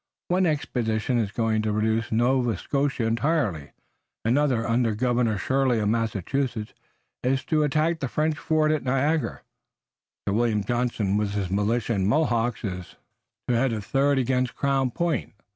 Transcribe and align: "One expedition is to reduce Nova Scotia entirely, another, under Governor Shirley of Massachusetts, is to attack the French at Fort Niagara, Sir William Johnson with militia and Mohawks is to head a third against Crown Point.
"One 0.29 0.47
expedition 0.47 1.19
is 1.19 1.31
to 1.33 1.43
reduce 1.71 2.11
Nova 2.11 2.57
Scotia 2.57 3.05
entirely, 3.05 3.73
another, 4.25 4.67
under 4.67 4.95
Governor 4.95 5.37
Shirley 5.37 5.77
of 5.77 5.89
Massachusetts, 5.89 6.73
is 7.21 7.45
to 7.45 7.61
attack 7.61 7.99
the 7.99 8.07
French 8.07 8.33
at 8.33 8.41
Fort 8.41 8.83
Niagara, 8.83 9.41
Sir 10.27 10.33
William 10.33 10.63
Johnson 10.63 11.17
with 11.17 11.51
militia 11.51 11.93
and 11.93 12.07
Mohawks 12.07 12.63
is 12.63 12.95
to 13.47 13.53
head 13.53 13.71
a 13.73 13.79
third 13.79 14.17
against 14.17 14.55
Crown 14.55 14.89
Point. 14.89 15.33